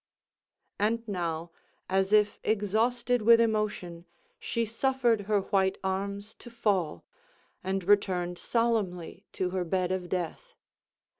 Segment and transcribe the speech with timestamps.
[0.79, 1.51] And now,
[1.87, 4.05] as if exhausted with emotion,
[4.39, 7.05] she suffered her white arms to fall,
[7.63, 10.55] and returned solemnly to her bed of death.